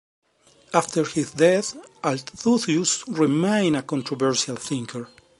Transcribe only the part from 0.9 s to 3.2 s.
his death, Althusius